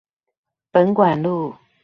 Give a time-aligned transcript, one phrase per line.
[0.71, 1.53] 本館路